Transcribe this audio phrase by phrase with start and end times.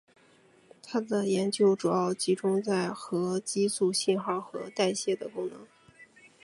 [0.81, 5.67] 他的研究主要集中在核激素信号和代谢的功能。